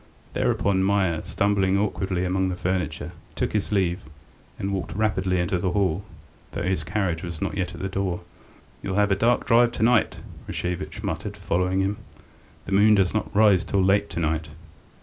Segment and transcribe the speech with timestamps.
[0.33, 4.05] Thereupon Meier, stumbling awkwardly among the furniture, took his leave,
[4.57, 6.03] and walked rapidly into the hall,
[6.53, 8.21] though his carriage was not yet at the door.
[8.81, 10.17] "You'll have a dark drive to night,"
[10.47, 11.97] Rashevitch muttered, following him.
[12.65, 14.47] "The moon does not rise till late to night."